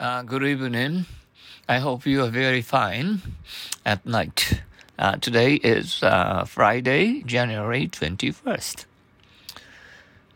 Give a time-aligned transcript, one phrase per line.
[0.00, 1.06] Uh, good evening.
[1.68, 3.22] I hope you are very fine
[3.86, 4.62] at night.
[4.98, 8.86] Uh, today is uh, Friday, January 21st.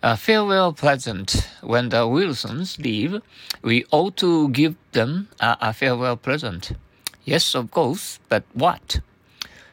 [0.00, 1.48] A farewell present.
[1.60, 3.20] When the Wilsons leave,
[3.60, 6.70] we ought to give them a, a farewell present.
[7.24, 9.00] Yes, of course, but what?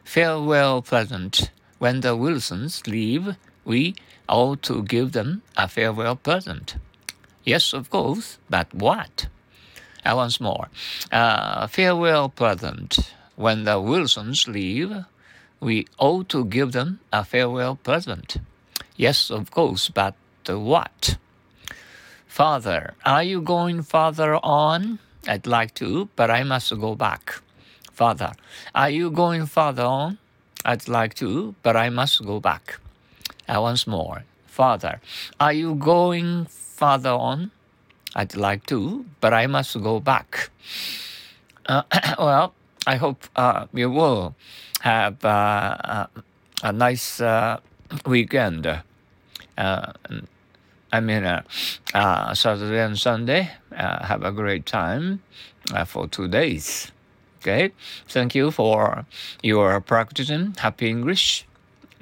[0.04, 1.52] Farewell present.
[1.78, 3.94] When the Wilsons leave, we
[4.28, 6.76] ought to give them a farewell present.
[7.44, 9.28] Yes, of course, but what?
[10.06, 10.70] Uh, once more.
[11.12, 13.14] Uh, farewell present.
[13.36, 14.94] When the Wilsons leave,
[15.60, 18.38] we ought to give them a farewell present.
[18.96, 20.16] Yes, of course, but
[20.48, 21.18] what?
[22.28, 25.00] Father, are you going farther on?
[25.28, 27.42] I'd like to, but I must go back.
[27.92, 28.34] Father,
[28.76, 30.18] are you going farther on?
[30.64, 32.80] I'd like to, but I must go back.
[33.48, 34.24] Uh, once more.
[34.46, 35.02] Father,
[35.40, 37.52] are you going farther on?
[38.16, 40.50] I'd like to, but I must go back.
[41.66, 41.84] Uh,
[42.20, 42.54] well,
[42.88, 44.36] I hope uh, you will
[44.82, 46.08] have uh,
[46.64, 47.60] a nice uh,
[48.06, 48.68] weekend.
[49.58, 49.94] Uh,
[50.94, 53.50] I mean, uh, Saturday and Sunday.
[53.76, 55.22] have a great time
[55.86, 56.92] for two days.
[57.42, 57.74] Okay,
[58.08, 59.06] thank you for
[59.44, 61.46] your practicing happy English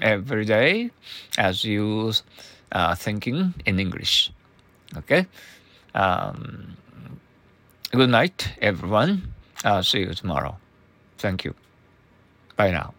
[0.02, 0.92] every day
[1.38, 2.14] as you
[2.72, 4.32] uh, thinking in English.
[4.98, 5.28] Okay.
[5.94, 6.78] Um,
[7.92, 9.34] good night, everyone.
[9.64, 10.58] I'll see you tomorrow.
[11.18, 11.54] Thank you.
[12.56, 12.94] Bye now.